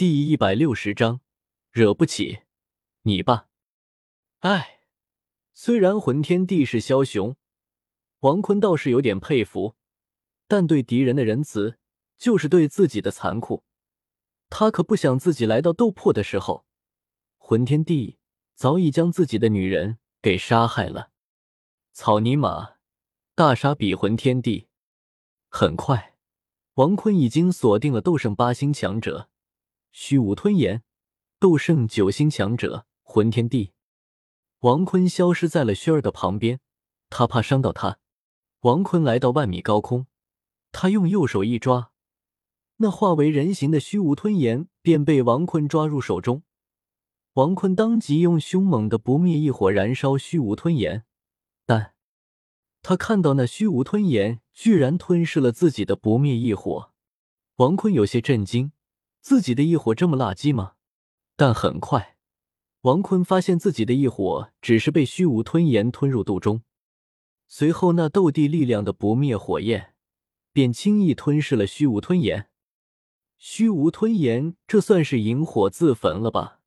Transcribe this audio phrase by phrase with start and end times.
[0.00, 1.20] 第一百六十章，
[1.70, 2.38] 惹不起
[3.02, 3.48] 你吧？
[4.38, 4.80] 哎，
[5.52, 7.36] 虽然魂天帝是枭雄，
[8.20, 9.76] 王坤倒是有点佩服，
[10.48, 11.76] 但对敌人的仁慈
[12.16, 13.62] 就是对自己的残酷。
[14.48, 16.64] 他可不想自己来到斗破的时候，
[17.36, 18.16] 魂天帝
[18.54, 21.10] 早已将自己的女人给杀害了。
[21.92, 22.76] 草泥马，
[23.34, 24.68] 大杀比魂天帝！
[25.50, 26.16] 很快，
[26.76, 29.28] 王坤已经锁定了斗圣八星强者。
[29.92, 30.82] 虚无吞炎，
[31.38, 33.72] 斗圣九星强者魂天帝，
[34.60, 36.60] 王坤消失在了轩儿的旁边，
[37.08, 37.98] 他怕伤到他。
[38.60, 40.06] 王坤来到万米高空，
[40.70, 41.92] 他用右手一抓，
[42.76, 46.42] 那化为人形的虚无吞炎便被王坤抓入手中。
[47.34, 51.04] 王坤当即用凶猛的不灭异火燃烧虚无吞炎，
[51.64, 51.94] 但
[52.82, 56.92] 他看到那虚无吞炎居然吞噬了自己的不灭异火，
[57.56, 58.72] 王坤有些震惊。
[59.20, 60.74] 自己的异火这么垃圾吗？
[61.36, 62.16] 但很快，
[62.82, 66.62] 王坤发现自己的异火只是被虚无吞炎吞入肚中。
[67.46, 69.94] 随后，那斗帝力量的不灭火焰
[70.52, 72.48] 便轻易吞噬了虚无吞炎。
[73.36, 76.60] 虚无吞炎，这算是引火自焚了吧？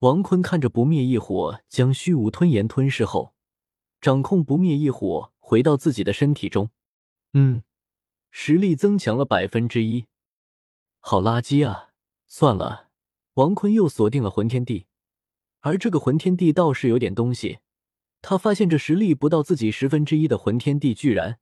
[0.00, 3.34] 王坤看着不灭异火将虚无吞炎吞噬后，
[4.00, 6.70] 掌控不灭异火回到自己的身体中。
[7.32, 7.62] 嗯，
[8.30, 10.06] 实力增强了百分之一。
[11.00, 11.90] 好垃圾啊！
[12.26, 12.88] 算了，
[13.34, 14.86] 王坤又锁定了魂天地，
[15.60, 17.60] 而这个魂天地倒是有点东西。
[18.20, 21.38] 他发现这实力不到自己十分之一的魂天地，居然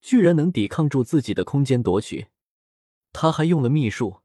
[0.00, 2.28] 居然能抵抗住自己的空间夺取。
[3.12, 4.20] 他还用了秘术，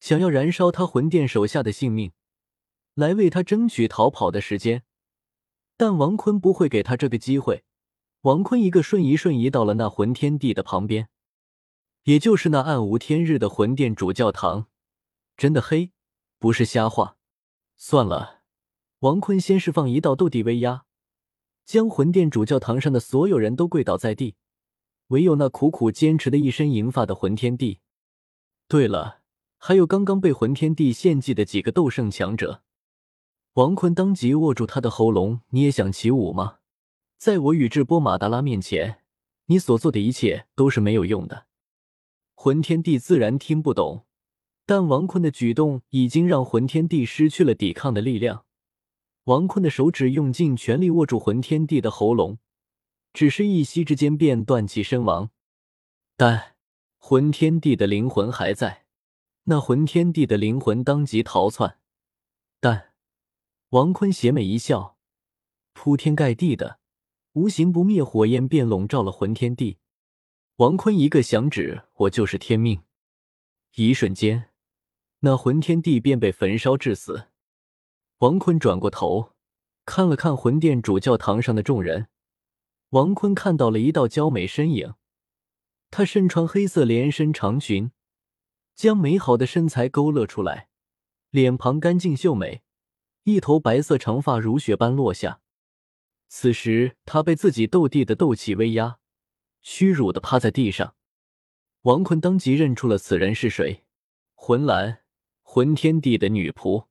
[0.00, 2.12] 想要燃烧他魂殿手下的性命，
[2.94, 4.82] 来为他争取逃跑的时间。
[5.76, 7.64] 但王坤不会给他这个机会。
[8.22, 11.08] 王坤一个瞬移，瞬移到了那魂天地的旁边。
[12.08, 14.64] 也就是那暗无天日的魂殿主教堂，
[15.36, 15.92] 真的黑，
[16.38, 17.18] 不是瞎话。
[17.76, 18.40] 算了，
[19.00, 20.84] 王坤先释放一道斗帝威压，
[21.66, 24.36] 将魂殿主教堂上的所有人都跪倒在地，
[25.08, 27.80] 唯有那苦苦坚持的一身银发的魂天帝。
[28.68, 29.20] 对了，
[29.58, 32.62] 还有刚刚被魂天帝献祭的几个斗圣强者。
[33.52, 36.60] 王坤当即握住他的喉咙，你也想起舞吗？
[37.18, 39.02] 在我宇智波马达拉面前，
[39.44, 41.47] 你所做的一切都是没有用的。
[42.40, 44.06] 魂天帝自然听不懂，
[44.64, 48.44] 但王坤的举动已经让魂天帝失去了抵抗的力量。
[49.24, 52.38] 王坤的手指用尽全力握住魂天帝的喉咙，
[53.12, 55.30] 只是一息之间便断气身亡。
[56.16, 56.54] 但
[56.98, 58.84] 魂天帝的灵魂还在，
[59.46, 61.80] 那魂天帝的灵魂当即逃窜。
[62.60, 62.94] 但
[63.70, 64.96] 王坤邪魅一笑，
[65.72, 66.78] 铺天盖地的
[67.32, 69.78] 无形不灭火焰便笼罩了魂天帝。
[70.58, 72.82] 王坤一个响指，我就是天命。
[73.76, 74.50] 一瞬间，
[75.20, 77.28] 那魂天地便被焚烧致死。
[78.18, 79.34] 王坤转过头，
[79.84, 82.08] 看了看魂殿主教堂上的众人。
[82.88, 84.94] 王坤看到了一道娇美身影，
[85.92, 87.92] 她身穿黑色连身长裙，
[88.74, 90.70] 将美好的身材勾勒出来，
[91.30, 92.64] 脸庞干净秀美，
[93.22, 95.40] 一头白色长发如雪般落下。
[96.26, 98.98] 此时，她被自己斗帝的斗气威压。
[99.62, 100.94] 屈辱的趴在地上，
[101.82, 103.84] 王坤当即认出了此人是谁，
[104.34, 105.02] 魂兰，
[105.42, 106.86] 魂天帝的女仆，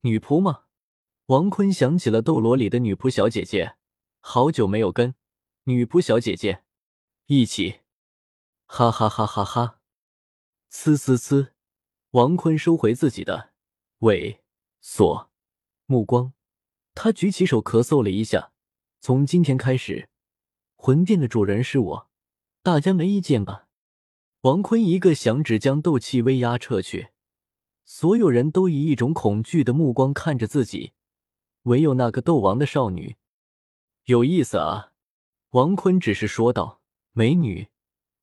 [0.00, 0.64] 女仆吗？
[1.26, 3.76] 王坤想起了斗罗里的女仆小姐姐，
[4.18, 5.14] 好久没有跟
[5.64, 6.64] 女仆小姐姐
[7.26, 7.80] 一起，
[8.66, 9.80] 哈哈哈哈哈！
[10.72, 11.50] 呲呲呲！
[12.10, 13.52] 王坤收回自己的
[14.00, 14.38] 猥
[14.82, 15.28] 琐
[15.86, 16.32] 目光，
[16.94, 18.52] 他举起手咳嗽了一下，
[19.00, 20.08] 从今天开始。
[20.82, 22.10] 魂殿的主人是我，
[22.62, 23.68] 大家没意见吧？
[24.40, 27.10] 王坤一个响指将斗气威压撤去，
[27.84, 30.94] 所有人都以一种恐惧的目光看着自己，
[31.64, 33.18] 唯有那个斗王的少女
[34.04, 34.92] 有意思啊。
[35.50, 36.80] 王坤只是说道
[37.12, 37.68] ：“美女，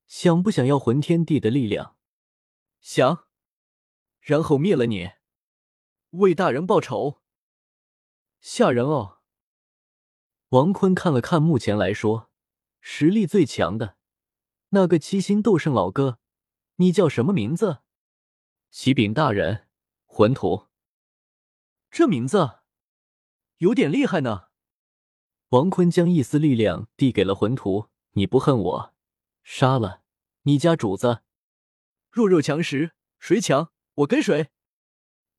[0.08, 1.94] 想不想要魂天帝的力量？
[2.80, 3.26] 想，
[4.20, 5.12] 然后灭了你，
[6.10, 7.20] 为大人报仇。
[8.40, 9.18] 吓人哦。”
[10.50, 12.27] 王坤看了看，目前来说。
[12.80, 13.96] 实力最强的
[14.70, 16.18] 那个七星斗圣老哥，
[16.76, 17.78] 你叫什么名字？
[18.70, 19.66] 启禀大人，
[20.04, 20.68] 魂图。
[21.90, 22.60] 这名字
[23.58, 24.48] 有点厉害呢。
[25.50, 28.94] 王坤将一丝力量递给了魂图，你不恨我，
[29.42, 30.02] 杀了
[30.42, 31.22] 你家主子。
[32.10, 34.50] 弱肉强食，谁强我跟谁。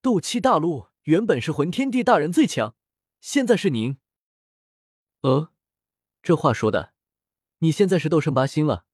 [0.02, 2.76] 斗气大陆原本是魂天帝大人最强，
[3.22, 4.00] 现在是您。
[5.22, 5.52] 呃，
[6.24, 6.94] 这话说的。
[7.60, 8.86] 你现在是斗圣八星了，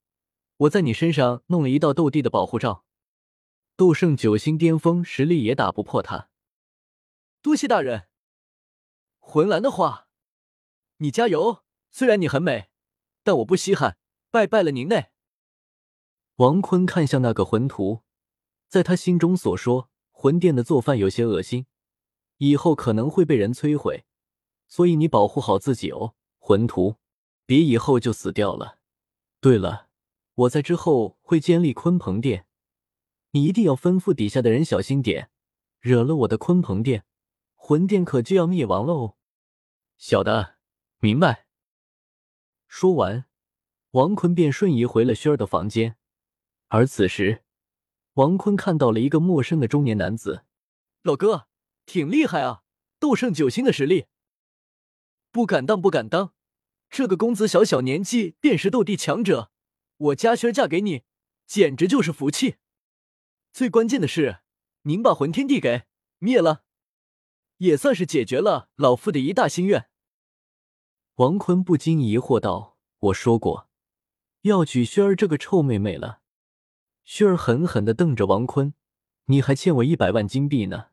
[0.58, 2.84] 我在你身上弄了一道斗帝的保护罩。
[3.76, 6.30] 斗圣九星巅峰实力也打不破他。
[7.42, 8.08] 多谢大人。
[9.20, 10.08] 魂兰的话，
[10.98, 11.64] 你加油。
[11.92, 12.70] 虽然你很美，
[13.24, 13.98] 但我不稀罕。
[14.32, 15.12] 拜拜了您嘞。
[16.38, 18.02] 王坤看向那个魂徒，
[18.68, 21.68] 在他心中所说，魂殿的做饭有些恶心，
[22.38, 24.06] 以后可能会被人摧毁，
[24.68, 26.98] 所以你保护好自己哦，魂徒，
[27.46, 28.80] 别以后就死掉了。
[29.40, 29.90] 对了，
[30.34, 32.48] 我在之后会建立鲲鹏殿，
[33.32, 35.30] 你一定要吩咐底下的人小心点，
[35.80, 37.06] 惹了我的鲲鹏殿，
[37.56, 39.16] 魂殿可就要灭亡喽。
[39.98, 40.56] 小的，
[41.00, 41.48] 明白。
[42.68, 43.26] 说完。
[43.92, 45.96] 王坤便瞬移回了轩儿的房间，
[46.68, 47.46] 而此时，
[48.16, 50.44] 王坤看到了一个陌生的中年男子。
[51.02, 51.48] 老哥，
[51.86, 52.64] 挺厉害啊，
[53.00, 54.08] 斗圣九星的实力。
[55.32, 56.34] 不敢当，不敢当，
[56.96, 59.52] 这个公子小小年纪便是斗帝强者，
[59.98, 61.04] 我家轩嫁给你，
[61.46, 62.56] 简直就是福气。
[63.52, 64.38] 最关键的是，
[64.84, 65.88] 您把魂天地给
[66.20, 66.64] 灭了，
[67.58, 69.90] 也算是解决了老夫的一大心愿。
[71.16, 72.78] 王坤不禁疑惑道
[73.12, 73.68] ：“我说过。”
[74.44, 76.22] 要娶萱儿这个臭妹妹了，
[77.04, 78.74] 萱儿狠狠的瞪着王坤
[79.28, 80.92] ：“你还欠我一百万金币呢，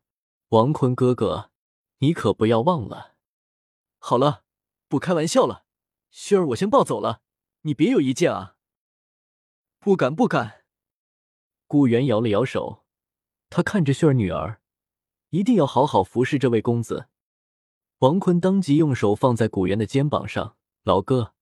[0.49, 1.51] 王坤哥哥，
[1.99, 3.15] 你可不要忘了。”
[3.99, 4.43] 好了，
[4.89, 5.63] 不开玩笑了，
[6.15, 7.21] 萱儿我先抱走了，
[7.61, 8.55] 你别有意见啊。
[9.79, 10.63] 不敢不敢。
[11.65, 12.85] 顾源摇了摇手，
[13.49, 14.61] 他看着萱儿女儿，
[15.31, 17.07] 一定要好好服侍这位公子。
[17.97, 20.55] 王坤当即用手放在古元的肩膀上
[20.85, 21.33] ：“老哥。”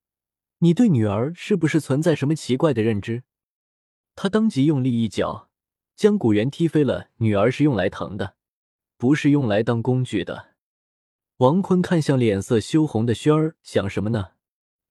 [0.60, 3.24] 你对女儿是不是存在什么奇怪的认知？
[4.16, 5.50] 他当即用力一脚
[5.98, 7.10] 将古元踢飞了。
[7.18, 8.38] 女儿是用来疼的，
[8.96, 10.56] 不是用来当工具的。
[11.38, 14.32] 王坤看向脸色羞红的轩儿，想什么呢？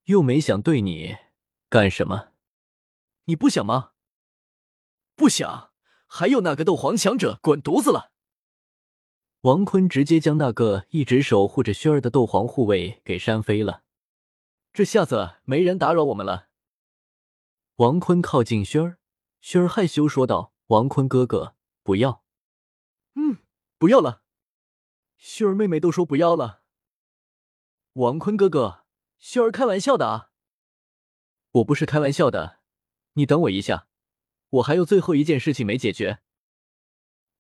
[0.05, 1.17] 又没想对你
[1.69, 2.33] 干什么？
[3.25, 3.93] 你不想吗？
[5.15, 5.71] 不想。
[6.13, 8.11] 还有那个斗皇强者，滚犊子了！
[9.43, 13.85] 王坤直接将那个一直守护着轩儿的斗皇护卫给扇飞了。
[14.73, 16.49] 这下子没人打扰我们了。
[17.77, 18.99] 王坤靠近轩儿，
[19.41, 21.55] 轩儿害羞说道：“王坤哥哥，
[21.85, 22.25] 不要。
[23.15, 23.39] ”“嗯，
[23.79, 24.25] 不要了。”
[25.17, 26.63] 轩儿妹妹都说不要了。
[27.93, 28.80] 王坤哥哥，
[29.21, 30.33] 轩儿开玩笑的啊。
[31.53, 32.59] 我不是开玩笑的，
[33.13, 33.87] 你等我一下，
[34.49, 36.23] 我还有最后一件事情没解决。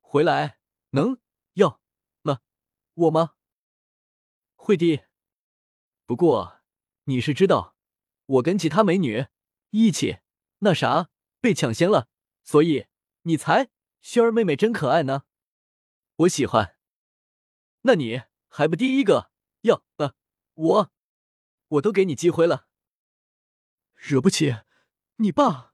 [0.00, 0.60] 回来
[0.90, 1.18] 能
[1.54, 1.80] 要
[2.22, 2.42] 了
[2.94, 3.34] 我吗？
[4.54, 5.00] 惠帝。
[6.06, 6.60] 不过。
[7.04, 7.74] 你是知道，
[8.26, 9.26] 我跟其他美女
[9.70, 10.18] 一起
[10.58, 11.10] 那啥
[11.40, 12.08] 被抢先了，
[12.44, 12.86] 所以
[13.22, 15.24] 你才萱儿妹妹真可爱呢，
[16.16, 16.76] 我喜欢。
[17.80, 19.32] 那你还不第一个
[19.62, 20.14] 要了
[20.54, 20.92] 我，
[21.70, 22.66] 我都给你机会了，
[23.94, 24.56] 惹不起
[25.16, 25.72] 你爸。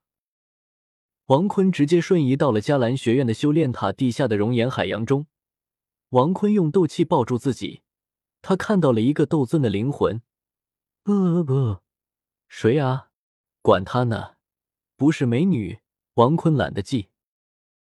[1.27, 5.27] 王坤直接瞬移到了迦兰学院的修炼塔地下的熔岩海洋中，
[6.11, 7.83] 王坤用斗气抱住自己，
[8.43, 10.23] 他看到了一个斗尊的灵魂。
[11.05, 11.81] 呃不，
[12.49, 13.11] 谁啊？
[13.63, 14.37] 管他呢！
[14.97, 15.81] 不是美女，
[16.15, 17.09] 王坤懒得记。